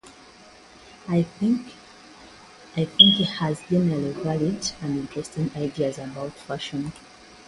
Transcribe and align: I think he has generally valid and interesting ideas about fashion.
I 1.07 1.21
think 1.21 1.73
he 2.75 3.23
has 3.23 3.61
generally 3.69 4.13
valid 4.13 4.71
and 4.81 4.97
interesting 4.97 5.51
ideas 5.55 5.99
about 5.99 6.33
fashion. 6.33 6.91